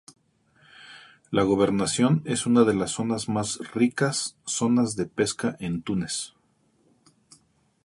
[1.29, 6.33] La gobernación es una de las zonas más ricas zonas de pesca en Túnez.